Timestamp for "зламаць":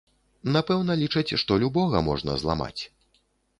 2.47-2.81